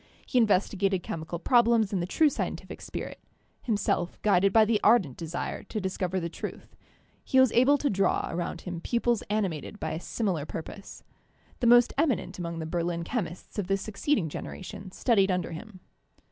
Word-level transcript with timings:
He 0.25 0.39
investigated 0.39 1.03
chemical 1.03 1.37
problems 1.37 1.93
in 1.93 1.99
the 1.99 2.07
true 2.07 2.29
scien 2.29 2.55
tific 2.55 2.81
spirit; 2.81 3.19
himself 3.61 4.19
guided 4.23 4.51
by 4.51 4.65
the 4.65 4.79
ardent 4.83 5.15
desire 5.15 5.61
to 5.65 5.79
discover 5.79 6.19
the 6.19 6.27
truth, 6.27 6.75
he 7.23 7.39
was 7.39 7.51
able 7.51 7.77
to 7.77 7.87
draw 7.87 8.27
around 8.31 8.61
him 8.61 8.81
pupils 8.81 9.21
animated 9.29 9.79
by 9.79 9.91
a 9.91 9.99
similar 9.99 10.47
purpose. 10.47 11.03
The 11.59 11.67
most 11.67 11.93
eminent 11.99 12.39
among 12.39 12.57
the 12.57 12.65
Berlin 12.65 13.03
chemists 13.03 13.59
of 13.59 13.67
the 13.67 13.77
succeeding 13.77 14.27
generation 14.27 14.89
studied 14.89 15.29
under 15.29 15.51
him. 15.51 15.81